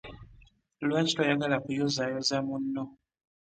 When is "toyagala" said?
1.17-1.57